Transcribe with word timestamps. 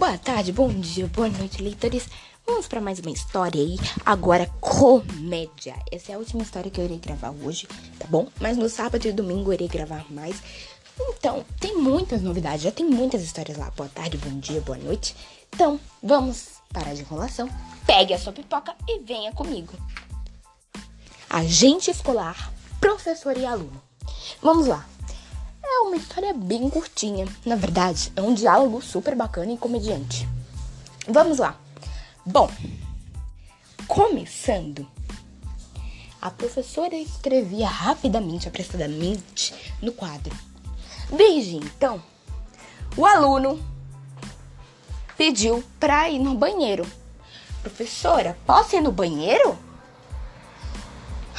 Boa 0.00 0.16
tarde, 0.16 0.50
bom 0.50 0.70
dia, 0.70 1.06
boa 1.08 1.28
noite, 1.28 1.62
leitores. 1.62 2.08
Vamos 2.46 2.66
para 2.66 2.80
mais 2.80 2.98
uma 3.00 3.10
história 3.10 3.60
aí. 3.60 3.76
Agora, 4.06 4.46
comédia. 4.58 5.76
Essa 5.92 6.12
é 6.12 6.14
a 6.14 6.18
última 6.18 6.42
história 6.42 6.70
que 6.70 6.80
eu 6.80 6.86
irei 6.86 6.96
gravar 6.96 7.34
hoje, 7.44 7.68
tá 7.98 8.06
bom? 8.08 8.26
Mas 8.40 8.56
no 8.56 8.66
sábado 8.70 9.06
e 9.06 9.12
domingo 9.12 9.50
eu 9.50 9.52
irei 9.52 9.68
gravar 9.68 10.06
mais. 10.10 10.42
Então, 10.98 11.44
tem 11.60 11.76
muitas 11.76 12.22
novidades, 12.22 12.62
já 12.62 12.72
tem 12.72 12.86
muitas 12.86 13.22
histórias 13.22 13.58
lá. 13.58 13.70
Boa 13.76 13.90
tarde, 13.90 14.16
bom 14.16 14.38
dia, 14.38 14.62
boa 14.62 14.78
noite. 14.78 15.14
Então, 15.52 15.78
vamos 16.02 16.62
parar 16.72 16.94
de 16.94 17.02
enrolação. 17.02 17.46
Pegue 17.84 18.14
a 18.14 18.18
sua 18.18 18.32
pipoca 18.32 18.74
e 18.88 19.00
venha 19.00 19.32
comigo. 19.32 19.74
Agente 21.28 21.90
escolar, 21.90 22.50
professor 22.80 23.36
e 23.36 23.44
aluno. 23.44 23.82
Vamos 24.40 24.66
lá. 24.66 24.88
É 25.72 25.82
uma 25.82 25.96
história 25.96 26.34
bem 26.34 26.68
curtinha. 26.68 27.28
Na 27.46 27.54
verdade, 27.54 28.12
é 28.16 28.20
um 28.20 28.34
diálogo 28.34 28.82
super 28.82 29.14
bacana 29.14 29.52
e 29.52 29.56
comediante. 29.56 30.28
Vamos 31.06 31.38
lá. 31.38 31.56
Bom, 32.26 32.50
começando, 33.86 34.84
a 36.20 36.28
professora 36.28 36.96
escrevia 36.96 37.68
rapidamente, 37.68 38.48
apressadamente 38.48 39.54
no 39.80 39.92
quadro. 39.92 40.36
Desde 41.08 41.56
então, 41.56 42.02
o 42.96 43.06
aluno 43.06 43.64
pediu 45.16 45.62
para 45.78 46.10
ir 46.10 46.18
no 46.18 46.34
banheiro. 46.34 46.84
Professora, 47.62 48.36
posso 48.44 48.74
ir 48.74 48.80
no 48.80 48.90
banheiro? 48.90 49.56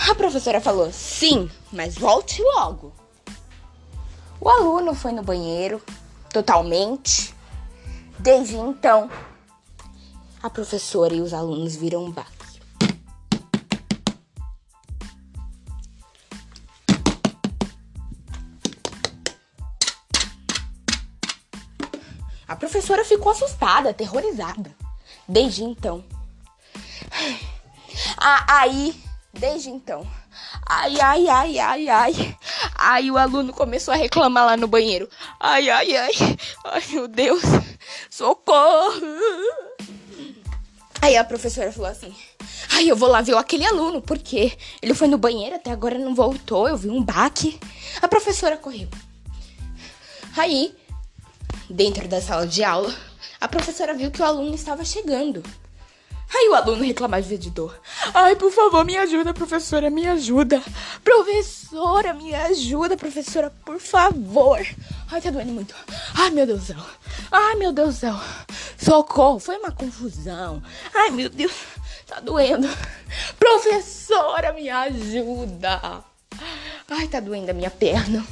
A 0.09 0.16
professora 0.16 0.62
falou: 0.62 0.90
sim, 0.91 1.52
mas 1.71 1.95
volte 1.95 2.41
logo. 2.41 3.01
O 4.44 4.50
aluno 4.50 4.95
foi 4.95 5.12
no 5.12 5.22
banheiro 5.22 5.79
totalmente. 6.34 7.32
Desde 8.18 8.57
então, 8.57 9.07
a 10.41 10.49
professora 10.49 11.13
e 11.13 11.21
os 11.21 11.32
alunos 11.32 11.76
viram 11.76 12.05
um 12.05 12.12
baque. 12.12 12.32
A 22.48 22.55
professora 22.55 23.05
ficou 23.05 23.32
assustada, 23.32 23.91
aterrorizada. 23.91 24.76
Desde 25.27 25.63
então. 25.63 26.04
Aí, 28.18 28.99
desde 29.32 29.70
então. 29.70 30.05
Ai, 30.68 30.99
ai, 30.99 31.27
ai, 31.27 31.60
ai, 31.60 31.90
ai. 31.90 32.37
Aí 32.84 33.12
o 33.12 33.18
aluno 33.18 33.54
começou 33.54 33.93
a 33.93 33.98
reclamar 33.98 34.43
lá 34.43 34.57
no 34.57 34.68
banheiro. 34.68 35.07
Ai, 35.40 35.70
ai, 35.70 35.96
ai. 35.96 36.12
Ai, 36.65 36.84
meu 36.91 37.07
Deus. 37.07 37.43
Socorro. 38.10 38.99
Aí 40.99 41.15
a 41.15 41.24
professora 41.24 41.71
falou 41.71 41.91
assim: 41.91 42.12
Ai, 42.71 42.90
eu 42.90 42.96
vou 42.96 43.07
lá 43.07 43.21
ver 43.21 43.37
aquele 43.37 43.65
aluno, 43.65 44.02
porque 44.02 44.57
ele 44.82 44.96
foi 44.96 45.07
no 45.07 45.20
banheiro, 45.20 45.55
até 45.55 45.70
agora 45.70 45.99
não 45.99 46.15
voltou, 46.15 46.68
eu 46.68 46.76
vi 46.76 46.90
um 46.90 47.04
baque. 47.04 47.59
A 48.02 48.07
professora 48.07 48.57
correu. 48.57 48.87
Aí, 50.35 50.76
dentro 51.70 52.07
da 52.07 52.20
sala 52.20 52.48
de 52.48 52.63
aula, 52.63 52.93
a 53.40 53.48
professora 53.48 53.93
viu 53.93 54.09
que 54.09 54.21
o 54.21 54.26
aluno 54.26 54.55
estava 54.55 54.84
chegando. 54.84 55.43
Aí 56.34 56.48
o 56.49 56.55
aluno 56.55 56.84
reclamava 56.84 57.21
de 57.21 57.49
dor. 57.49 57.77
Ai, 58.13 58.35
por 58.35 58.51
favor, 58.51 58.85
me 58.85 58.98
ajuda, 58.98 59.34
professora, 59.34 59.90
me 59.90 60.07
ajuda. 60.07 60.62
Professora, 61.04 62.13
me 62.13 62.34
ajuda, 62.34 62.96
professora, 62.96 63.51
por 63.65 63.79
favor. 63.79 64.66
Ai, 65.12 65.22
tá 65.22 65.29
doendo 65.29 65.52
muito. 65.52 65.75
Ai, 66.16 66.29
meu 66.29 66.46
Deus 66.46 66.62
do 66.62 66.66
céu. 66.68 66.85
Ai, 67.31 67.56
meu 67.56 67.74
Deus 67.74 67.96
do 67.96 68.00
céu. 68.00 68.16
Socorro, 68.78 69.40
foi 69.40 69.58
uma 69.58 69.72
confusão. 69.72 70.64
Ai, 70.94 71.09
meu 71.12 71.30
Deus, 71.30 71.52
tá 72.08 72.22
doendo. 72.22 72.68
Professora, 73.38 74.53
me 74.53 74.69
ajuda. 74.69 76.03
Ai, 76.90 77.08
tá 77.08 77.19
doendo 77.19 77.52
a 77.52 77.53
minha 77.53 77.69
perna. 77.69 78.25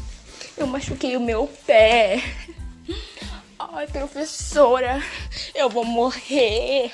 Eu 0.55 0.67
machuquei 0.67 1.17
o 1.17 1.21
meu 1.21 1.47
pé. 1.65 2.23
Ai, 3.59 3.87
professora, 3.87 5.03
eu 5.53 5.69
vou 5.69 5.83
morrer. 5.83 6.91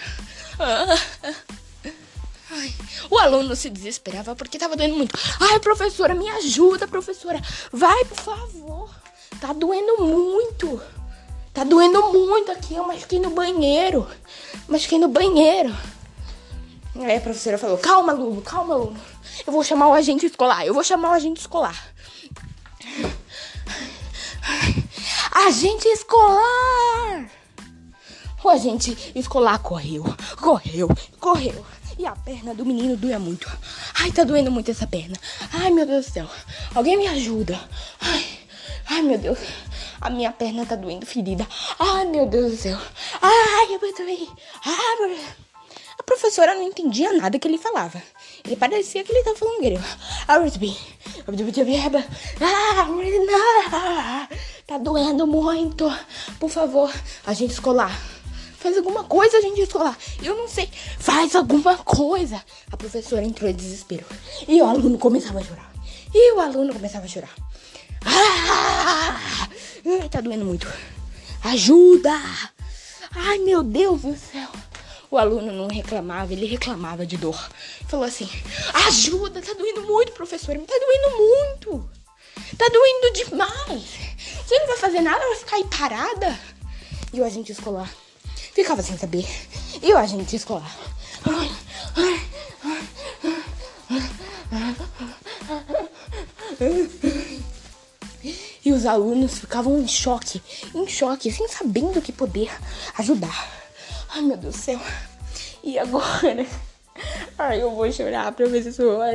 Ai, 2.51 2.73
o 3.09 3.17
aluno 3.17 3.55
se 3.55 3.69
desesperava 3.69 4.35
porque 4.35 4.57
tava 4.57 4.75
doendo 4.75 4.95
muito. 4.95 5.17
Ai, 5.39 5.59
professora, 5.59 6.13
me 6.13 6.29
ajuda, 6.29 6.87
professora. 6.87 7.41
Vai, 7.71 8.05
por 8.05 8.19
favor. 8.19 8.89
Tá 9.41 9.51
doendo 9.51 10.03
muito. 10.03 10.81
Tá 11.53 11.63
doendo 11.63 12.01
muito 12.11 12.51
aqui. 12.51 12.75
Eu 12.75 12.87
machuquei 12.87 13.19
no 13.19 13.31
banheiro. 13.31 14.07
Machuquei 14.67 14.99
no 14.99 15.07
banheiro. 15.07 15.75
Aí 16.95 17.17
a 17.17 17.21
professora 17.21 17.57
falou: 17.57 17.77
Calma, 17.77 18.13
aluno, 18.13 18.41
calma, 18.41 18.75
aluno. 18.75 18.99
Eu 19.45 19.51
vou 19.51 19.63
chamar 19.63 19.87
o 19.89 19.93
agente 19.93 20.25
escolar. 20.25 20.65
Eu 20.65 20.73
vou 20.73 20.83
chamar 20.83 21.09
o 21.11 21.13
agente 21.13 21.41
escolar. 21.41 21.93
Agente 25.47 25.87
escolar! 25.89 26.94
O 28.45 28.49
agente 28.49 29.11
escolar 29.15 29.57
correu, 29.57 30.03
correu, 30.39 30.87
correu. 31.19 31.65
E 31.97 32.05
a 32.05 32.11
perna 32.11 32.53
do 32.53 32.63
menino 32.63 32.95
doía 32.95 33.17
muito. 33.17 33.51
Ai, 33.99 34.11
tá 34.11 34.23
doendo 34.23 34.51
muito 34.51 34.69
essa 34.69 34.85
perna. 34.85 35.17
Ai, 35.51 35.71
meu 35.71 35.83
Deus 35.83 36.05
do 36.05 36.11
céu. 36.11 36.29
Alguém 36.75 36.95
me 36.95 37.07
ajuda. 37.07 37.59
Ai, 37.99 38.23
ai, 38.87 39.01
meu 39.01 39.17
Deus. 39.17 39.39
A 39.99 40.11
minha 40.11 40.31
perna 40.31 40.63
tá 40.63 40.75
doendo, 40.75 41.07
ferida. 41.07 41.47
Ai, 41.79 42.05
meu 42.05 42.27
Deus 42.27 42.51
do 42.51 42.57
céu. 42.57 42.77
Ai, 43.19 43.73
eu 43.73 43.93
também. 43.95 44.29
Ai, 44.63 45.17
a 45.97 46.03
professora 46.03 46.53
não 46.53 46.61
entendia 46.61 47.13
nada 47.13 47.39
que 47.39 47.47
ele 47.47 47.57
falava. 47.57 47.99
Ele 48.43 48.55
parecia 48.55 49.03
que 49.03 49.11
ele 49.11 49.23
tava 49.23 49.37
falando 49.37 49.59
grego. 49.59 49.83
Tá 54.67 54.77
doendo 54.77 55.25
muito. 55.25 55.91
Por 56.39 56.51
favor, 56.51 56.93
agente 57.25 57.53
escolar. 57.53 58.14
Faz 58.65 58.77
alguma 58.77 59.03
coisa, 59.03 59.39
gente 59.43 59.61
escolar. 59.61 59.95
Eu 60.23 60.35
não 60.35 60.47
sei. 60.47 60.67
Faz 60.97 61.35
alguma 61.35 61.77
coisa. 61.77 62.43
A 62.71 62.75
professora 62.75 63.21
entrou 63.21 63.47
em 63.47 63.53
desespero. 63.53 64.03
E 64.47 64.59
o 64.59 64.65
aluno 64.65 64.97
começava 64.97 65.37
a 65.37 65.43
chorar. 65.43 65.71
E 66.11 66.33
o 66.33 66.39
aluno 66.39 66.73
começava 66.73 67.05
a 67.05 67.07
chorar. 67.07 67.29
Ah! 68.03 69.47
Tá 70.09 70.19
doendo 70.19 70.45
muito. 70.45 70.67
Ajuda! 71.43 72.19
Ai, 73.11 73.37
meu 73.37 73.61
Deus 73.61 74.01
do 74.01 74.17
céu. 74.17 74.49
O 75.11 75.17
aluno 75.19 75.53
não 75.53 75.67
reclamava, 75.67 76.33
ele 76.33 76.47
reclamava 76.47 77.05
de 77.05 77.17
dor. 77.17 77.39
Falou 77.87 78.07
assim: 78.07 78.27
Ajuda, 78.87 79.43
tá 79.43 79.53
doendo 79.53 79.83
muito, 79.83 80.11
professor. 80.13 80.57
Tá 80.57 80.79
doendo 80.79 81.17
muito. 81.17 81.89
Tá 82.57 82.67
doendo 82.67 83.13
demais. 83.13 83.83
Você 84.43 84.57
não 84.57 84.67
vai 84.69 84.77
fazer 84.77 85.01
nada, 85.01 85.19
vai 85.19 85.35
ficar 85.35 85.57
aí 85.57 85.65
parada. 85.65 86.39
E 87.13 87.21
o 87.21 87.23
agente 87.23 87.51
escolar 87.51 87.93
ficava 88.55 88.81
sem 88.81 88.97
saber. 88.97 89.27
E 89.83 89.93
o 89.93 89.97
agente 89.97 90.37
escolar. 90.37 90.73
E 98.63 98.71
os 98.71 98.85
alunos 98.85 99.37
ficavam 99.37 99.77
em 99.77 99.87
choque, 99.87 100.41
em 100.73 100.87
choque, 100.87 101.31
sem 101.31 101.47
sabendo 101.47 102.01
que 102.01 102.11
poder 102.11 102.49
ajudar. 102.97 103.53
Ai, 104.09 104.21
meu 104.21 104.37
Deus 104.37 104.55
do 104.55 104.61
céu. 104.61 104.79
E 105.61 105.77
agora? 105.77 106.47
Ai, 107.37 107.61
eu 107.61 107.71
vou 107.71 107.91
chorar, 107.91 108.31
professora. 108.31 109.13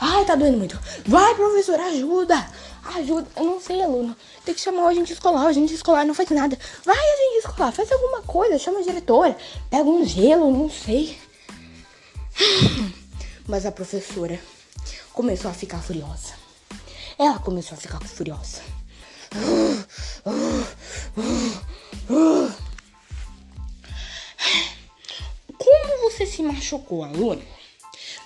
Ai, 0.00 0.24
tá 0.24 0.34
doendo 0.34 0.58
muito. 0.58 0.78
Vai, 1.06 1.34
professora, 1.34 1.84
ajuda. 1.86 2.46
Ajuda. 2.96 3.26
Eu 3.36 3.44
não 3.44 3.60
sei, 3.60 3.82
aluno. 3.82 4.16
Tem 4.44 4.54
que 4.54 4.60
chamar 4.60 4.84
o 4.84 4.88
agente 4.88 5.12
escolar. 5.12 5.44
O 5.44 5.48
agente 5.48 5.74
escolar 5.74 6.04
não 6.04 6.14
faz 6.14 6.30
nada. 6.30 6.58
Vai, 6.84 6.96
agente 6.96 7.38
escolar, 7.38 7.72
faz 7.72 7.90
alguma 7.90 8.22
coisa. 8.22 8.58
Chama 8.58 8.80
a 8.80 8.82
diretora. 8.82 9.36
Pega 9.70 9.84
um 9.84 10.04
gelo, 10.04 10.50
não 10.52 10.70
sei. 10.70 11.18
Mas 13.46 13.66
a 13.66 13.72
professora 13.72 14.38
começou 15.12 15.50
a 15.50 15.54
ficar 15.54 15.78
furiosa. 15.78 16.34
Ela 17.18 17.38
começou 17.38 17.76
a 17.76 17.80
ficar 17.80 18.00
furiosa. 18.00 18.62
Como 20.24 21.54
machucou, 26.64 27.04
aluno? 27.04 27.42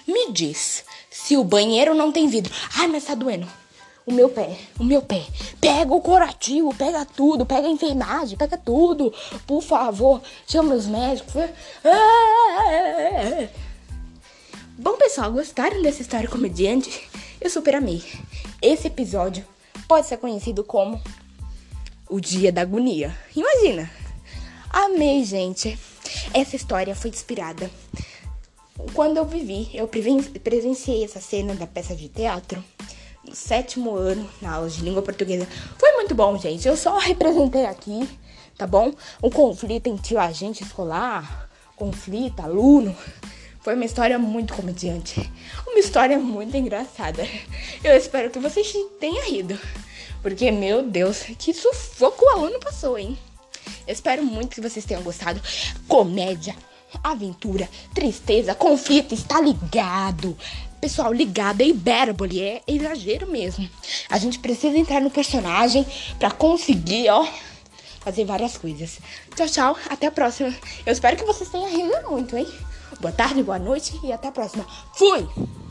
Me 0.07 0.31
diz 0.31 0.85
se 1.11 1.37
o 1.37 1.43
banheiro 1.43 1.95
não 1.95 2.13
tem 2.13 2.29
vidro. 2.29 2.55
Ai, 2.77 2.87
mas 2.87 3.05
tá 3.05 3.15
doendo. 3.15 3.49
O 4.07 4.13
meu 4.13 4.29
pé, 4.29 4.57
o 4.79 4.85
meu 4.85 5.03
pé. 5.03 5.27
Pega 5.61 5.93
o 5.93 6.01
curativo, 6.01 6.75
pega 6.75 7.05
tudo, 7.05 7.45
pega 7.45 7.67
a 7.67 7.71
enfermagem, 7.71 8.39
pega 8.39 8.57
tudo. 8.57 9.13
Por 9.47 9.61
favor, 9.61 10.23
chama 10.47 10.75
os 10.75 10.87
médicos. 10.87 11.35
Bom, 14.79 14.97
pessoal, 14.97 15.33
gostaram 15.33 15.83
dessa 15.83 16.01
história 16.01 16.29
comediante? 16.29 17.09
Eu 17.41 17.51
super 17.51 17.75
amei. 17.75 18.03
Esse 18.63 18.87
episódio 18.87 19.45
pode 19.87 20.07
ser 20.07 20.17
conhecido 20.17 20.65
como 20.65 21.03
o 22.09 22.21
Dia 22.21 22.51
da 22.51 22.63
Agonia. 22.63 23.15
Imagina! 23.37 23.91
Amei, 24.71 25.25
gente. 25.25 25.79
Essa 26.33 26.57
história 26.57 26.95
foi 26.95 27.11
inspirada 27.11 27.71
quando 28.95 29.17
eu 29.17 29.25
vivi, 29.25 29.71
eu 29.75 29.89
presenciei 29.89 31.05
essa 31.05 31.21
cena 31.21 31.55
da 31.55 31.67
peça 31.67 31.95
de 31.95 32.09
teatro 32.09 32.63
no 33.25 33.35
sétimo 33.35 33.95
ano, 33.95 34.29
na 34.41 34.55
aula 34.55 34.69
de 34.69 34.83
língua 34.83 35.03
portuguesa. 35.03 35.47
Foi 35.77 35.93
muito 35.93 36.15
bom, 36.15 36.39
gente. 36.39 36.67
Eu 36.67 36.77
só 36.77 36.97
representei 36.99 37.67
aqui, 37.67 38.09
tá 38.57 38.67
bom? 38.67 38.93
O 39.21 39.31
conflito 39.31 39.89
entre 39.89 40.15
o 40.15 40.21
agente 40.21 40.63
escolar, 40.63 41.49
conflito, 41.77 42.41
aluno. 42.41 42.97
Foi 43.61 43.75
uma 43.75 43.85
história 43.85 44.19
muito 44.19 44.55
comediante. 44.55 45.31
Uma 45.67 45.79
história 45.79 46.19
muito 46.19 46.57
engraçada. 46.57 47.27
Eu 47.85 47.97
espero 47.97 48.31
que 48.31 48.39
vocês 48.39 48.73
tenham 48.99 49.25
rido. 49.29 49.59
Porque, 50.23 50.51
meu 50.51 50.83
Deus, 50.83 51.23
que 51.39 51.53
sufoco 51.53 52.25
o 52.25 52.29
aluno 52.31 52.59
passou, 52.61 52.99
hein? 52.99 53.19
Eu 53.87 53.93
espero 53.93 54.25
muito 54.25 54.55
que 54.55 54.61
vocês 54.61 54.85
tenham 54.85 55.03
gostado. 55.03 55.41
Comédia, 55.87 56.57
aventura, 57.03 57.69
tristeza, 57.95 58.55
conflito, 58.55 59.15
está 59.15 59.41
ligado. 59.41 60.37
Pessoal, 60.81 61.13
ligado 61.13 61.61
é 61.61 61.67
hipérbole, 61.67 62.41
é 62.41 62.63
exagero 62.67 63.27
mesmo. 63.27 63.69
A 64.09 64.19
gente 64.19 64.39
precisa 64.39 64.77
entrar 64.77 65.01
no 65.01 65.11
personagem 65.11 65.85
para 66.19 66.31
conseguir, 66.31 67.09
ó, 67.11 67.27
fazer 68.01 68.25
várias 68.25 68.57
coisas. 68.57 68.99
Tchau, 69.35 69.49
tchau, 69.49 69.77
até 69.91 70.07
a 70.07 70.13
próxima. 70.13 70.55
Eu 70.87 70.93
espero 70.93 71.17
que 71.17 71.25
vocês 71.25 71.51
tenham 71.51 71.69
rido 71.69 72.11
muito, 72.11 72.37
hein? 72.37 72.47
Boa 73.01 73.13
tarde, 73.13 73.43
boa 73.43 73.59
noite 73.59 73.99
e 74.03 74.13
até 74.13 74.29
a 74.29 74.33
próxima. 74.33 74.67
Fui! 74.95 75.68